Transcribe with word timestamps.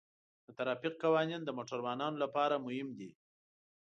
د 0.45 0.47
ترافیک 0.59 0.93
قوانین 1.03 1.41
د 1.43 1.49
موټروانو 1.57 2.07
لپاره 2.23 2.55
مهم 2.65 2.89
دي. 2.99 3.09